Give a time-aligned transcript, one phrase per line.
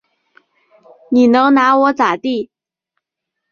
[1.11, 2.49] 你能拿我咋地？